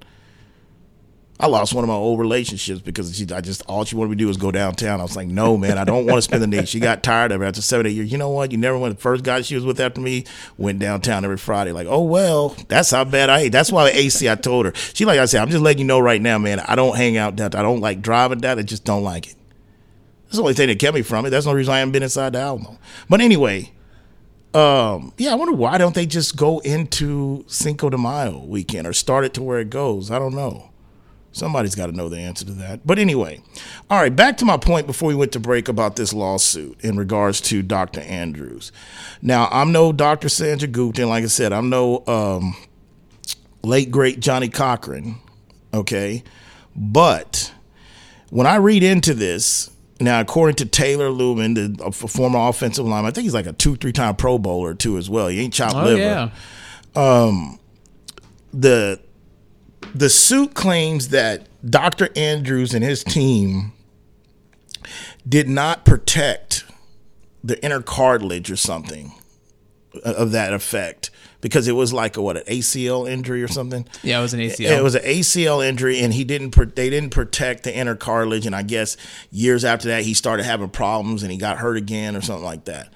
[1.40, 4.16] I lost one of my old relationships because she, I just all she wanted me
[4.16, 4.98] to do was go downtown.
[4.98, 6.68] I was like, no, man, I don't want to spend the night.
[6.68, 8.10] She got tired of it after seven, eight years.
[8.10, 8.50] You know what?
[8.50, 8.96] You never went.
[8.96, 10.24] The first guy she was with after me
[10.56, 11.70] went downtown every Friday.
[11.70, 13.52] Like, oh well, that's how bad I hate.
[13.52, 14.28] That's why the AC.
[14.28, 14.72] I told her.
[14.94, 16.58] She like I said, I'm just letting you know right now, man.
[16.58, 17.60] I don't hang out downtown.
[17.60, 18.58] I don't like driving down.
[18.58, 19.37] I just don't like it.
[20.28, 21.30] That's the only thing that kept me from it.
[21.30, 22.78] That's the only reason I haven't been inside the Alamo.
[23.08, 23.72] But anyway,
[24.52, 28.92] um, yeah, I wonder why don't they just go into Cinco de Mayo weekend or
[28.92, 30.10] start it to where it goes?
[30.10, 30.70] I don't know.
[31.32, 32.86] Somebody's got to know the answer to that.
[32.86, 33.40] But anyway,
[33.88, 36.96] all right, back to my point before we went to break about this lawsuit in
[36.96, 38.00] regards to Dr.
[38.00, 38.70] Andrews.
[39.22, 40.28] Now, I'm no Dr.
[40.28, 42.54] Sanjay Gupta, and like I said, I'm no um,
[43.62, 45.16] late great Johnnie Cochran,
[45.72, 46.22] okay?
[46.74, 47.52] But
[48.30, 53.12] when I read into this, now according to Taylor Lewan, the former offensive lineman, I
[53.12, 55.28] think he's like a two, three time Pro Bowler too as well.
[55.28, 56.30] He ain't chopped oh liver yeah.
[56.94, 57.58] Um,
[58.52, 59.00] the
[59.94, 62.08] the suit claims that Dr.
[62.16, 63.72] Andrews and his team
[65.28, 66.64] did not protect
[67.42, 69.12] the inner cartilage or something
[70.04, 73.86] uh, of that effect because it was like a what an ACL injury or something.
[74.02, 74.78] Yeah, it was an ACL.
[74.78, 76.54] It was an ACL injury, and he didn't.
[76.74, 78.96] They didn't protect the inner cartilage, and I guess
[79.30, 82.64] years after that, he started having problems, and he got hurt again or something like
[82.64, 82.88] that.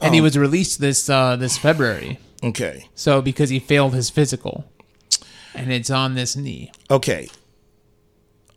[0.00, 2.18] and um, he was released this uh, this February.
[2.42, 4.66] Okay, So because he failed his physical,
[5.54, 6.70] and it's on this knee.
[6.90, 7.28] okay.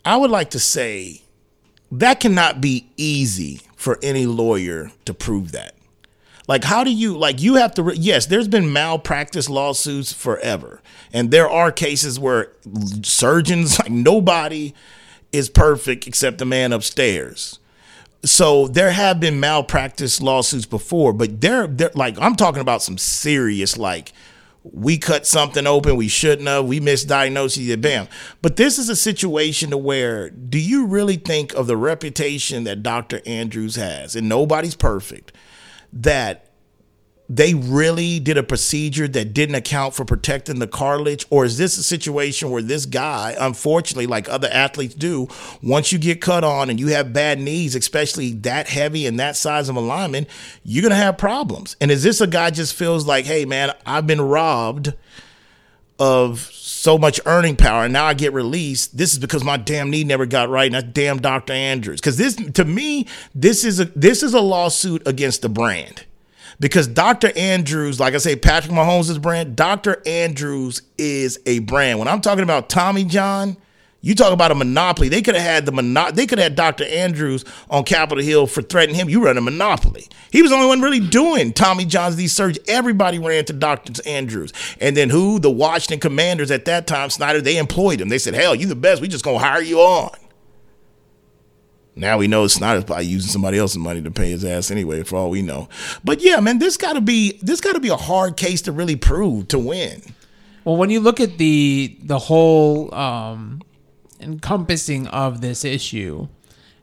[0.04, 1.22] I would like to say
[1.92, 5.76] that cannot be easy for any lawyer to prove that.
[6.48, 10.82] Like, how do you, like, you have to, re- yes, there's been malpractice lawsuits forever.
[11.12, 12.54] And there are cases where
[13.04, 14.74] surgeons, like, nobody
[15.34, 17.60] is perfect except the man upstairs.
[18.24, 22.98] So there have been malpractice lawsuits before, but they're, they're like, I'm talking about some
[22.98, 24.14] serious, like,
[24.74, 28.08] we cut something open we shouldn't have we misdiagnosed it bam
[28.42, 32.84] but this is a situation to where do you really think of the reputation that
[32.84, 35.32] dr andrews has and nobody's perfect
[35.94, 36.44] that
[37.30, 41.26] they really did a procedure that didn't account for protecting the cartilage?
[41.30, 45.28] Or is this a situation where this guy unfortunately like other athletes do
[45.62, 49.36] once you get cut on and you have bad knees especially that heavy and that
[49.36, 50.26] size of a lineman
[50.64, 51.76] you're going to have problems.
[51.82, 54.94] And is this a guy just feels like hey man i've been robbed
[56.00, 58.98] of so much earning power and now I get released.
[58.98, 61.54] This is because my damn knee never got right and that damn Dr.
[61.54, 62.02] Andrews.
[62.02, 66.06] Cause this to me, this is a this is a lawsuit against the brand.
[66.60, 67.32] Because Dr.
[67.38, 70.02] Andrews, like I say, Patrick Mahomes' is brand, Dr.
[70.08, 72.00] Andrews is a brand.
[72.00, 73.58] When I'm talking about Tommy John,
[74.08, 75.10] you talk about a monopoly.
[75.10, 76.86] They could have had the mono- they could have had Dr.
[76.86, 79.10] Andrews on Capitol Hill for threatening him.
[79.10, 80.08] You run a monopoly.
[80.32, 82.64] He was the only one really doing Tommy John's these surgeries.
[82.70, 83.92] Everybody ran to Dr.
[84.08, 84.54] Andrews.
[84.80, 85.40] And then who?
[85.40, 88.08] The Washington Commanders at that time, Snyder, they employed him.
[88.08, 89.02] They said, hell, you the best.
[89.02, 90.16] We just gonna hire you on.
[91.98, 95.18] Now we know Snyder's probably using somebody else's money to pay his ass anyway, for
[95.18, 95.68] all we know.
[96.06, 99.50] But yeah, man, this gotta be this gotta be a hard case to really prove
[99.50, 100.02] to win.
[100.64, 103.62] Well, when you look at the the whole um,
[104.20, 106.28] encompassing of this issue,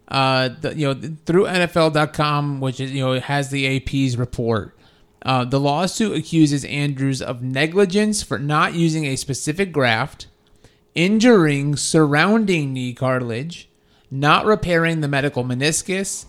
[0.08, 4.76] uh, the, you know, through NFL.com, which is you know has the AP's report,
[5.24, 10.26] uh, the lawsuit accuses Andrews of negligence for not using a specific graft,
[10.94, 13.68] injuring surrounding knee cartilage,
[14.10, 16.26] not repairing the medial meniscus,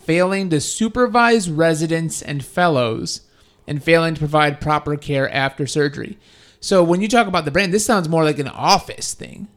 [0.00, 3.22] failing to supervise residents and fellows,
[3.66, 6.16] and failing to provide proper care after surgery.
[6.60, 9.48] So when you talk about the brand, this sounds more like an office thing,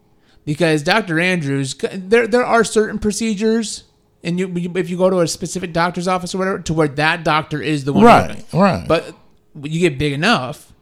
[0.45, 1.19] because Dr.
[1.19, 3.84] Andrews, there there are certain procedures,
[4.23, 7.23] and you if you go to a specific doctor's office or whatever, to where that
[7.23, 8.88] doctor is the one, Right, right.
[8.88, 9.15] But
[9.62, 10.73] you get big enough,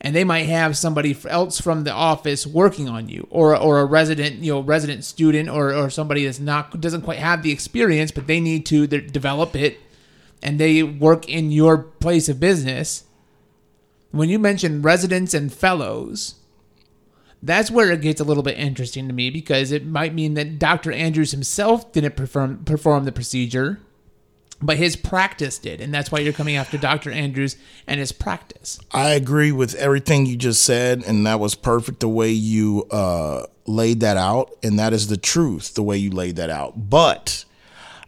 [0.00, 3.84] and they might have somebody else from the office working on you, or or a
[3.84, 8.10] resident, you know, resident student, or or somebody that's not doesn't quite have the experience,
[8.10, 9.80] but they need to develop it,
[10.42, 13.04] and they work in your place of business.
[14.10, 16.36] When you mention residents and fellows,
[17.46, 20.58] That's where it gets a little bit interesting to me because it might mean that
[20.58, 20.90] Dr.
[20.90, 23.78] Andrews himself didn't perform perform the procedure,
[24.60, 27.12] but his practice did, and that's why you're coming after Dr.
[27.12, 27.56] Andrews
[27.86, 28.80] and his practice.
[28.90, 33.46] I agree with everything you just said, and that was perfect the way you uh,
[33.64, 36.90] laid that out, and that is the truth the way you laid that out.
[36.90, 37.44] But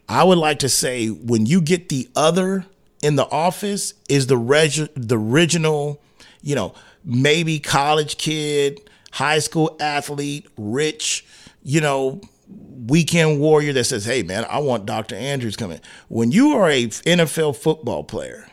[0.08, 2.66] I would like to say when you get the other
[3.04, 6.02] in the office is the reg- the original,
[6.42, 6.74] you know,
[7.04, 11.24] maybe college kid, high school athlete, rich,
[11.62, 12.20] you know,
[12.86, 15.14] weekend warrior that says, "Hey man, I want Dr.
[15.14, 18.48] Andrews coming." When you are a NFL football player,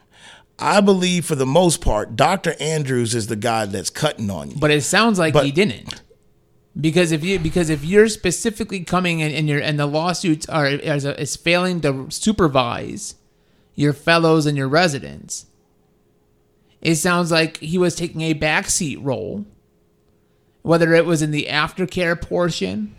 [0.58, 2.56] I believe for the most part, Dr.
[2.60, 4.58] Andrews is the guy that's cutting on you.
[4.58, 6.02] But it sounds like But- he didn't.
[6.80, 10.68] Because if you because if you're specifically coming in and you're and the lawsuits are
[10.68, 13.16] is, is failing to supervise
[13.76, 15.46] your fellows and your residents,
[16.82, 19.46] it sounds like he was taking a backseat role,
[20.66, 22.94] whether it was in the aftercare portion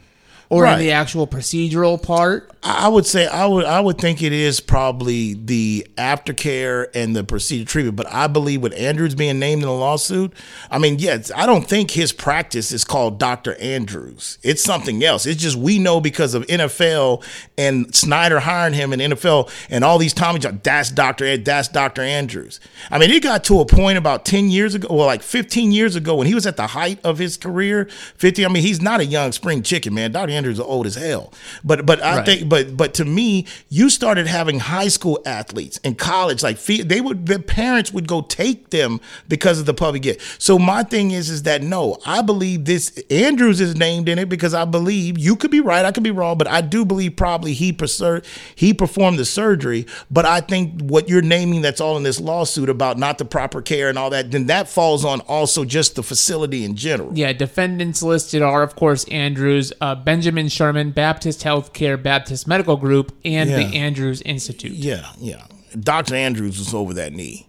[0.48, 0.74] or Right.
[0.74, 2.50] in the actual procedural part.
[2.62, 7.22] I would say I would I would think it is probably the aftercare and the
[7.22, 10.32] procedure treatment, but I believe with Andrews being named in the lawsuit,
[10.70, 13.54] I mean, yes, I don't think his practice is called Dr.
[13.56, 14.38] Andrews.
[14.42, 15.26] It's something else.
[15.26, 17.22] It's just we know because of NFL
[17.56, 21.24] and Snyder hiring him in NFL and all these Tommy John, that's Dr.
[21.24, 22.02] Ed, that's Dr.
[22.02, 22.59] Andrews.
[22.90, 25.94] I mean, it got to a point about 10 years ago, well, like 15 years
[25.94, 27.85] ago when he was at the height of his career,
[28.16, 30.11] 50, I mean, he's not a young spring chicken, man.
[30.11, 30.32] Dr.
[30.37, 31.33] Andrews is old as hell.
[31.64, 32.27] But but I Right.
[32.27, 37.01] think but but to me, you started having high school athletes in college, like they
[37.01, 40.42] would their parents would go take them because of the public gift.
[40.42, 44.29] So my thing is is that no, I believe this Andrews is named in it
[44.29, 47.16] because I believe you could be right, I could be wrong, but I do believe
[47.16, 49.87] probably he preser- he performed the surgery.
[50.11, 53.62] But I think what you're naming that's all in this lawsuit about not the proper
[53.62, 57.11] care and all that, then that falls on also just the facility in general.
[57.14, 63.15] Yeah, defendants listed are, of course, Andrews, uh, Benjamin Sherman, Baptist Healthcare, Baptist Medical Group,
[63.25, 64.73] and the Andrews Institute.
[64.73, 65.47] Yeah, yeah.
[65.79, 66.15] Dr.
[66.15, 67.47] Andrews was over that knee.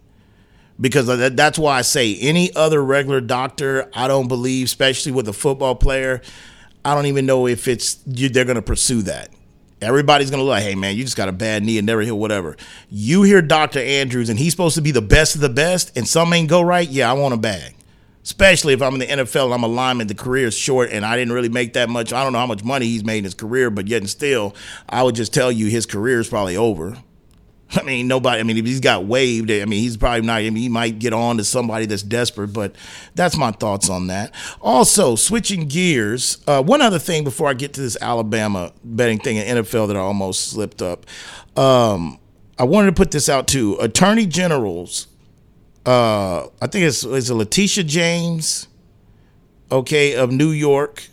[0.80, 5.32] Because that's why I say any other regular doctor, I don't believe, especially with a
[5.32, 6.22] football player,
[6.84, 9.30] I don't even know if it's you, they're going to pursue that.
[9.80, 12.02] Everybody's going to look like, hey, man, you just got a bad knee and never
[12.02, 12.56] heal, whatever.
[12.90, 13.80] You hear Dr.
[13.80, 16.62] Andrews and he's supposed to be the best of the best and some ain't go
[16.62, 17.74] right, yeah, I want a bag.
[18.28, 21.02] Especially if I'm in the NFL and I'm a lineman, the career is short and
[21.02, 22.12] I didn't really make that much.
[22.12, 24.54] I don't know how much money he's made in his career, but yet and still,
[24.86, 26.98] I would just tell you his career is probably over.
[27.70, 28.40] I mean, nobody.
[28.40, 30.40] I mean, if he's got waived, I mean, he's probably not.
[30.40, 32.76] I mean, he might get on to somebody that's desperate, but
[33.14, 34.34] that's my thoughts on that.
[34.60, 39.38] Also, switching gears, uh, one other thing before I get to this Alabama betting thing
[39.38, 41.06] in NFL that I almost slipped up.
[41.56, 42.18] Um,
[42.58, 43.78] I wanted to put this out too.
[43.80, 45.06] Attorney generals,
[45.88, 48.68] uh, I think it's it's Letitia James,
[49.72, 51.04] okay, of New York,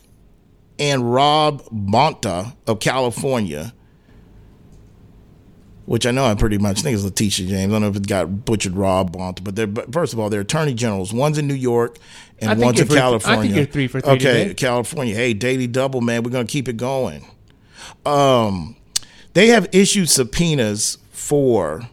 [0.80, 3.74] and Rob Bonta of California
[5.88, 7.72] which I know I pretty much think is Letitia James.
[7.72, 10.32] I don't know if it got butchered Rob Bonta, but they're but first of all,
[10.32, 11.14] they're attorney generals.
[11.14, 12.00] One's in New York
[12.40, 13.42] and one's in three- I California.
[13.44, 14.54] think you're three for three Okay, today.
[14.56, 15.14] California.
[15.14, 16.24] Hey, daily double, man.
[16.24, 17.24] We're gonna keep it going.
[18.04, 18.76] Um,
[19.34, 21.88] they have issued subpoenas for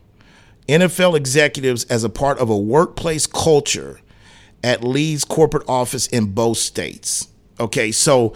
[0.68, 4.01] NFL executives as a part of a workplace culture
[4.62, 7.29] at Lee's corporate office in both states.
[7.59, 8.33] Okay, so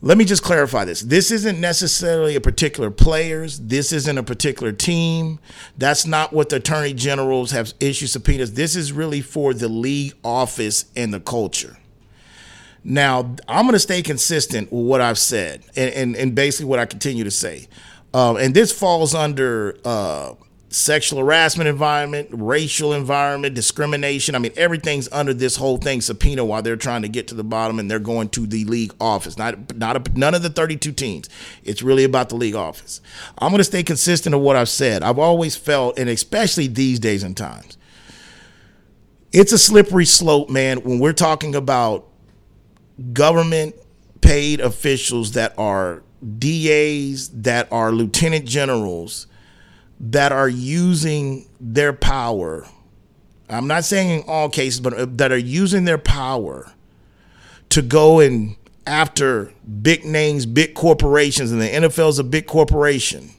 [0.00, 1.00] let me just clarify this.
[1.00, 3.58] This isn't necessarily a particular players.
[3.58, 5.40] This isn't a particular team.
[5.76, 8.54] That's not what the attorney generals have issued subpoenas.
[8.54, 11.78] This is really for the league office and the culture.
[12.84, 16.78] Now, I'm going to stay consistent with what I've said and, and, and basically what
[16.78, 17.66] I continue to say.
[18.14, 20.34] Um, and this falls under uh,
[20.70, 24.34] sexual harassment environment, racial environment, discrimination.
[24.34, 27.44] I mean, everything's under this whole thing subpoena while they're trying to get to the
[27.44, 29.38] bottom and they're going to the league office.
[29.38, 31.28] Not not a, none of the 32 teams.
[31.64, 33.00] It's really about the league office.
[33.38, 35.02] I'm going to stay consistent of what I've said.
[35.02, 37.78] I've always felt, and especially these days and times,
[39.32, 40.78] it's a slippery slope, man.
[40.82, 42.06] When we're talking about
[43.12, 43.74] government
[44.20, 46.02] paid officials that are
[46.38, 49.27] DAs, that are lieutenant generals,
[50.00, 52.66] that are using their power.
[53.48, 56.72] I'm not saying in all cases, but uh, that are using their power
[57.70, 58.56] to go and
[58.86, 63.30] after big names, big corporations, and the NFL is a big corporation.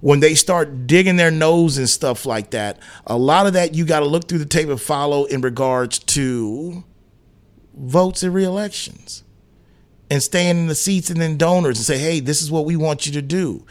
[0.00, 3.84] When they start digging their nose and stuff like that, a lot of that you
[3.84, 6.84] got to look through the tape and follow in regards to
[7.74, 9.22] votes and re-elections
[10.10, 12.76] and staying in the seats and then donors and say, hey, this is what we
[12.76, 13.66] want you to do.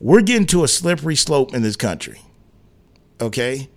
[0.00, 2.20] We're getting to a slippery slope in this country.
[3.20, 3.68] Okay?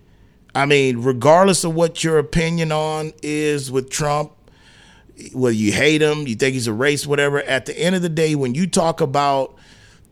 [0.55, 4.31] I mean, regardless of what your opinion on is with Trump,
[5.33, 7.41] whether you hate him, you think he's a race, whatever.
[7.41, 9.55] At the end of the day, when you talk about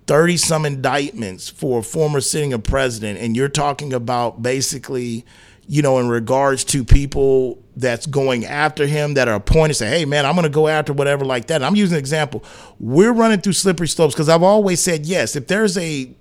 [0.08, 5.26] 30 some indictments for a former sitting of president, and you're talking about basically,
[5.68, 10.06] you know, in regards to people that's going after him that are appointed, say, hey,
[10.06, 11.56] man, I'm going to go after whatever like that.
[11.56, 12.44] And I'm using an example.
[12.80, 16.16] We're running through slippery slopes because I've always said, yes, if there's a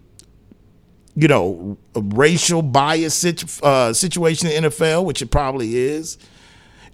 [1.16, 6.18] you know, racial bias situ- uh, situation in NFL, which it probably is,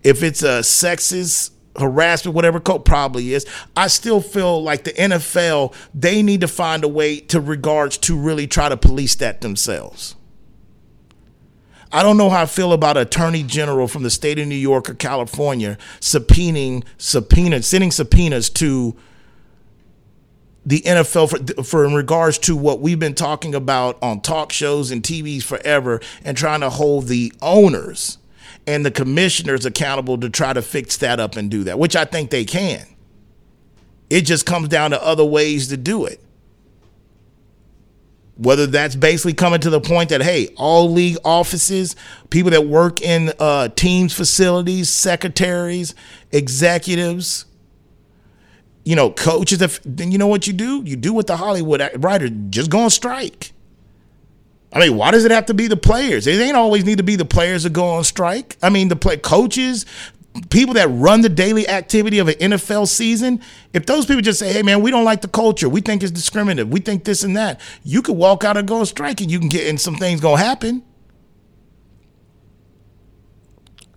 [0.03, 3.46] if it's a sexist harassment, whatever code probably is,
[3.77, 8.18] I still feel like the NFL they need to find a way to regards to
[8.18, 10.16] really try to police that themselves.
[11.92, 14.88] I don't know how I feel about attorney general from the state of New York
[14.88, 18.96] or California subpoenaing subpoenas, sending subpoenas to
[20.64, 24.90] the NFL for, for in regards to what we've been talking about on talk shows
[24.90, 28.18] and TVs forever and trying to hold the owners
[28.66, 32.05] and the commissioners accountable to try to fix that up and do that, which I
[32.05, 32.87] think they can.
[34.11, 36.20] It just comes down to other ways to do it.
[38.40, 41.94] Whether that's basically coming to the point that, hey, all league offices,
[42.31, 45.94] people that work in uh, teams, facilities, secretaries,
[46.33, 47.44] executives,
[48.83, 50.83] you know, coaches, if, then you know what you do?
[50.87, 53.53] You do what the Hollywood writer just go on strike.
[54.72, 56.26] I mean, why does it have to be the players?
[56.26, 58.57] It ain't always need to be the players that go on strike.
[58.62, 59.85] I mean, the play coaches,
[60.51, 63.40] people that run the daily activity of an NFL season,
[63.73, 66.12] if those people just say, hey, man, we don't like the culture, we think it's
[66.12, 69.38] discriminative, we think this and that, you could walk out and go strike and you
[69.38, 70.83] can get, and some things to happen.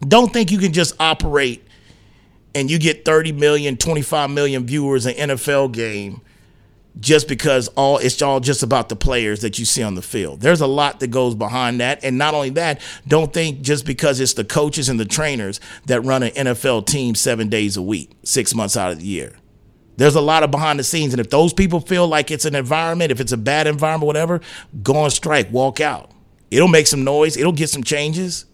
[0.08, 1.66] Don't think you can just operate
[2.56, 6.22] and you get 30 million, 25 million viewers an NFL game
[7.00, 10.42] just because all it's all just about the players that you see on the field.
[10.42, 12.04] There's a lot that goes behind that.
[12.04, 16.02] And not only that, don't think just because it's the coaches and the trainers that
[16.02, 19.34] run an NFL team seven days a week, six months out of the year.
[19.98, 21.14] There's a lot of behind the scenes.
[21.14, 24.42] And if those people feel like it's an environment, if it's a bad environment, whatever,
[24.82, 26.12] go on strike, walk out.
[26.50, 28.46] It'll make some noise, it'll get some changes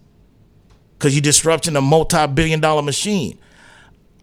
[0.98, 3.38] because you're disrupting a multi billion dollar machine.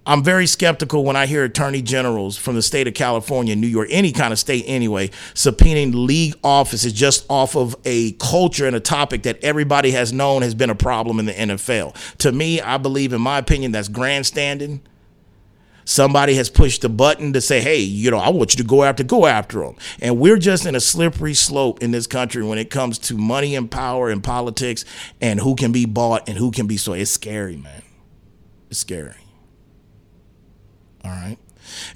[0.07, 3.89] I'm very skeptical when I hear attorney generals from the state of California, New York,
[3.91, 8.79] any kind of state anyway, subpoenaing league offices just off of a culture and a
[8.79, 11.93] topic that everybody has known has been a problem in the NFL.
[12.19, 14.79] To me, I believe, in my opinion, that's grandstanding.
[15.83, 18.83] Somebody has pushed the button to say, hey, you know, I want you to go
[18.83, 19.75] after, go after them.
[20.01, 23.55] And we're just in a slippery slope in this country when it comes to money
[23.55, 24.85] and power and politics
[25.19, 26.99] and who can be bought and who can be sold.
[26.99, 27.83] It's scary, man.
[28.69, 29.26] It's scary.
[31.07, 31.37] All right.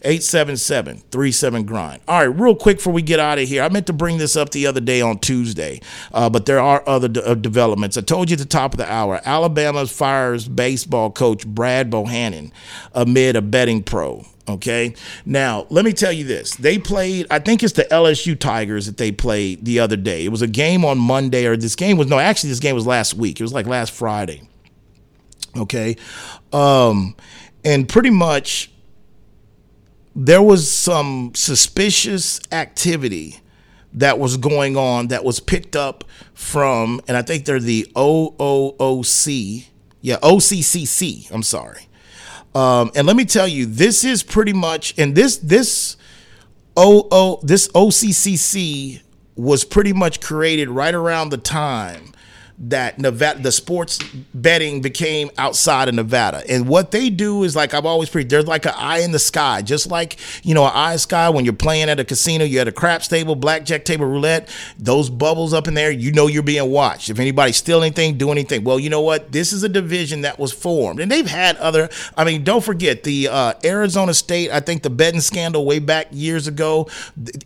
[0.03, 2.01] 877 37 grind.
[2.07, 4.35] All right, real quick before we get out of here, I meant to bring this
[4.35, 5.81] up the other day on Tuesday,
[6.13, 7.97] uh, but there are other de- uh, developments.
[7.97, 12.51] I told you at the top of the hour Alabama fires baseball coach Brad Bohannon
[12.93, 14.25] amid a betting pro.
[14.47, 14.95] Okay.
[15.25, 16.55] Now, let me tell you this.
[16.55, 20.25] They played, I think it's the LSU Tigers that they played the other day.
[20.25, 22.87] It was a game on Monday, or this game was, no, actually, this game was
[22.87, 23.39] last week.
[23.39, 24.41] It was like last Friday.
[25.55, 25.95] Okay.
[26.51, 27.15] Um,
[27.63, 28.71] and pretty much
[30.15, 33.39] there was some suspicious activity
[33.93, 39.65] that was going on that was picked up from, and I think they're the OOOC,
[40.01, 41.31] yeah, OCCC.
[41.31, 41.87] I'm sorry.
[42.53, 45.95] Um, and let me tell you, this is pretty much, and this this
[46.77, 49.01] OO this OCCC
[49.35, 52.13] was pretty much created right around the time
[52.63, 53.97] that Nevada, the sports
[54.35, 56.43] betting became outside of Nevada.
[56.47, 59.19] And what they do is like I've always preached, there's like an eye in the
[59.19, 62.61] sky, just like, you know, an eye sky when you're playing at a casino, you're
[62.61, 64.47] at a craps table, blackjack table, roulette,
[64.77, 67.09] those bubbles up in there, you know you're being watched.
[67.09, 68.63] If anybody steal anything, do anything.
[68.63, 69.31] Well, you know what?
[69.31, 70.99] This is a division that was formed.
[70.99, 74.91] And they've had other, I mean, don't forget the uh, Arizona State, I think the
[74.91, 76.87] betting scandal way back years ago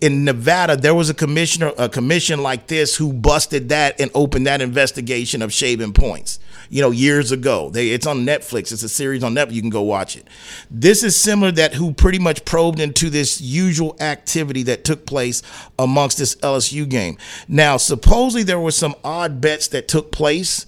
[0.02, 4.48] in Nevada, there was a commissioner, a commission like this who busted that and opened
[4.48, 6.40] that investigation investigation of shaving points.
[6.70, 7.70] You know, years ago.
[7.70, 8.72] They it's on Netflix.
[8.72, 9.54] It's a series on Netflix.
[9.54, 10.28] You can go watch it.
[10.72, 15.44] This is similar that who pretty much probed into this usual activity that took place
[15.78, 17.18] amongst this LSU game.
[17.48, 20.66] Now, supposedly there were some odd bets that took place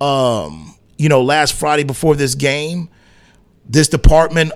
[0.00, 2.88] um, you know, last Friday before this game.
[3.68, 4.52] This department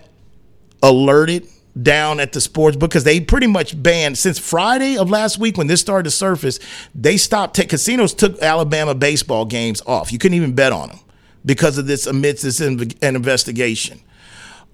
[0.82, 1.48] alerted
[1.80, 5.66] down at the sports because they pretty much banned since Friday of last week when
[5.66, 6.58] this started to surface.
[6.94, 7.56] They stopped.
[7.56, 10.12] T- casinos took Alabama baseball games off.
[10.12, 10.98] You couldn't even bet on them
[11.44, 14.00] because of this amidst this inv- an investigation.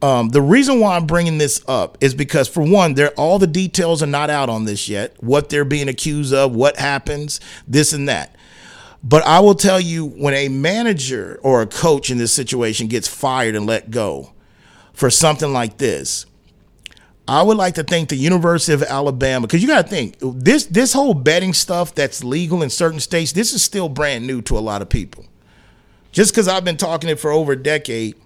[0.01, 3.47] Um, the reason why I'm bringing this up is because, for one, there all the
[3.47, 5.15] details are not out on this yet.
[5.23, 8.35] What they're being accused of, what happens, this and that.
[9.05, 13.07] But I will tell you, when a manager or a coach in this situation gets
[13.07, 14.33] fired and let go,
[14.93, 16.27] for something like this.
[17.33, 20.67] I would like to thank the University of Alabama, because you got to think this
[20.67, 23.33] this whole betting stuff that's legal in certain states.
[23.33, 25.25] This is still brand new to a lot of people.
[26.11, 28.17] Just because I've been talking it for over a decade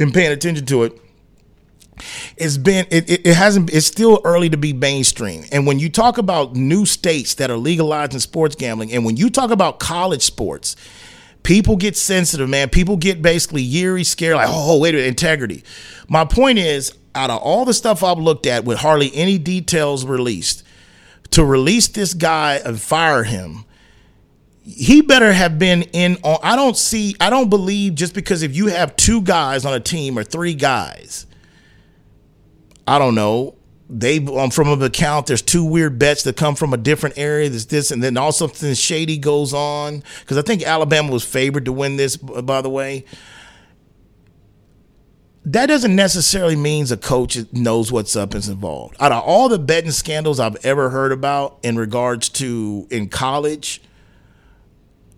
[0.00, 0.98] and paying attention to it,
[2.38, 5.90] it's been it, it, it hasn't it's still early to be mainstream and when you
[5.90, 10.22] talk about new states that are legalizing sports gambling and when you talk about college
[10.22, 10.74] sports
[11.42, 15.62] people get sensitive man people get basically eerie scared like oh wait a minute integrity
[16.08, 20.04] my point is out of all the stuff i've looked at with hardly any details
[20.04, 20.64] released
[21.30, 23.64] to release this guy and fire him
[24.64, 28.54] he better have been in on i don't see i don't believe just because if
[28.54, 31.26] you have two guys on a team or three guys
[32.86, 33.56] I don't know.
[33.88, 35.26] They um, from an account.
[35.26, 37.50] There's two weird bets that come from a different area.
[37.50, 41.66] There's this, and then also something shady goes on because I think Alabama was favored
[41.66, 42.16] to win this.
[42.16, 43.04] By the way,
[45.44, 48.96] that doesn't necessarily means a coach knows what's up and is involved.
[49.00, 53.82] Out of all the betting scandals I've ever heard about in regards to in college,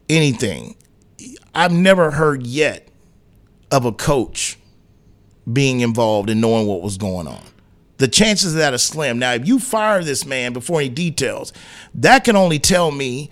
[0.08, 0.76] anything,
[1.54, 2.88] I've never heard yet
[3.70, 4.58] of a coach
[5.50, 7.42] being involved and knowing what was going on.
[7.98, 9.18] The chances of that are slim.
[9.18, 11.52] Now, if you fire this man before any details,
[11.94, 13.30] that can only tell me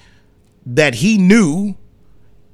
[0.66, 1.74] that he knew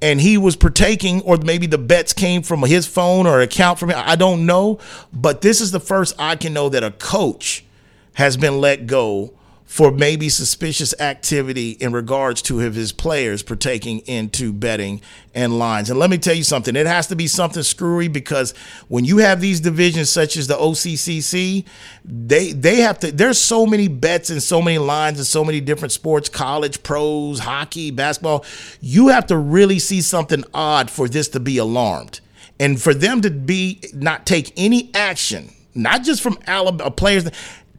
[0.01, 3.89] and he was partaking, or maybe the bets came from his phone or account from
[3.89, 3.97] him.
[3.99, 4.79] I don't know.
[5.11, 7.65] But this is the first I can know that a coach
[8.13, 9.33] has been let go
[9.69, 14.99] for maybe suspicious activity in regards to his players partaking into betting
[15.35, 15.91] and lines.
[15.91, 18.55] And let me tell you something, it has to be something screwy because
[18.87, 21.65] when you have these divisions such as the OCCC,
[22.03, 25.61] they they have to there's so many bets and so many lines and so many
[25.61, 28.43] different sports, college, pros, hockey, basketball.
[28.81, 32.21] You have to really see something odd for this to be alarmed.
[32.59, 37.29] And for them to be not take any action, not just from Alabama players,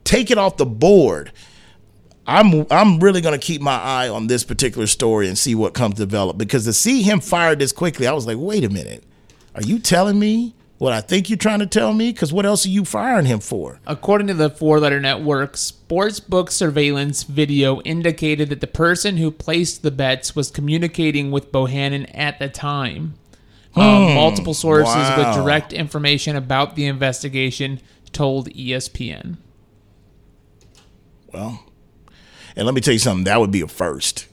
[0.05, 1.33] take it off the board
[2.31, 5.75] I'm I'm really going to keep my eye on this particular story and see what
[5.75, 9.03] comes develop because to see him fired this quickly, I was like, wait a minute,
[9.55, 12.13] are you telling me what I think you're trying to tell me?
[12.13, 13.81] Because what else are you firing him for?
[13.87, 19.83] According to the Four Letter Network, sportsbook surveillance video indicated that the person who placed
[19.83, 23.15] the bets was communicating with Bohannon at the time.
[23.77, 24.15] Um, Hmm.
[24.15, 25.17] multiple sources Wow.
[25.19, 27.81] with direct information about the investigation
[28.13, 29.37] told ESPN.
[31.33, 31.65] Well,
[32.57, 34.27] and let me tell you something, that would be a first.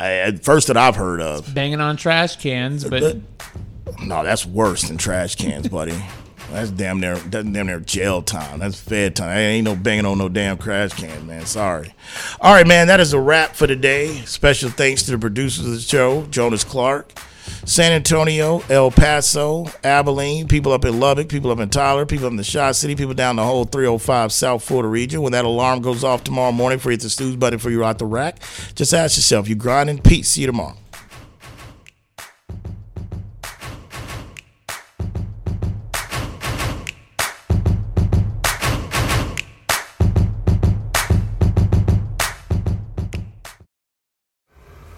[0.00, 1.54] A first that I've heard of.
[1.54, 3.18] Banging on trash cans, but
[4.02, 6.02] No, that's worse than trash cans, buddy.
[6.50, 8.58] That's damn near that's damn near jail time.
[8.58, 9.36] That's fed time.
[9.36, 11.46] ain't no banging on no damn trash can, man.
[11.46, 11.94] Sorry.
[12.40, 12.88] All right, man.
[12.88, 14.16] That is a wrap for today.
[14.24, 17.12] Special thanks to the producers of the show, Jonas Clark,
[17.64, 22.32] San Antonio, El Paso, Abilene, people up in Lubbock, people up in Tyler, people up
[22.32, 25.22] in the Shaw City, people down the whole 305 South Florida region.
[25.22, 27.84] When that alarm goes off tomorrow morning for you at the snooze button for you
[27.84, 28.40] out the rack,
[28.74, 29.98] just ask yourself, you grinding?
[29.98, 30.30] Peace.
[30.30, 30.76] See you tomorrow.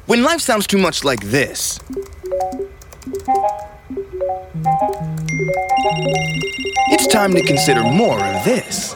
[0.06, 1.78] When life sounds too much like this,
[6.90, 8.94] it's time to consider more of this.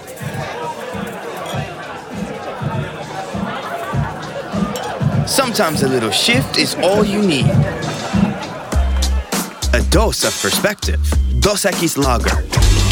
[5.26, 7.46] Sometimes a little shift is all you need.
[9.74, 11.00] A dose of perspective.
[11.40, 12.42] Dos Equis Lager.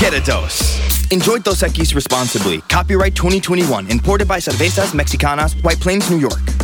[0.01, 0.81] Get a dose.
[1.13, 2.61] Enjoy Dos Equis responsibly.
[2.63, 3.89] Copyright 2021.
[3.91, 6.64] Imported by Cervezas Mexicanas, White Plains, New York.